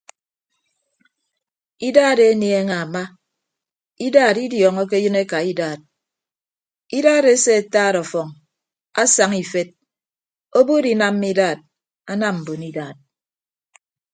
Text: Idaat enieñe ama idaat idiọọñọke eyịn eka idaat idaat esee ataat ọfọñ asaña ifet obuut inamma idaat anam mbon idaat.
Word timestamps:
Idaat 1.87 2.19
enieñe 2.29 2.75
ama 2.83 3.03
idaat 4.07 4.37
idiọọñọke 4.45 4.95
eyịn 4.99 5.17
eka 5.23 5.39
idaat 5.51 5.79
idaat 6.97 7.25
esee 7.33 7.59
ataat 7.63 7.95
ọfọñ 8.03 8.27
asaña 9.01 9.37
ifet 9.43 9.69
obuut 10.59 10.85
inamma 10.93 11.25
idaat 11.33 11.59
anam 12.11 12.35
mbon 12.41 12.61
idaat. 12.71 12.97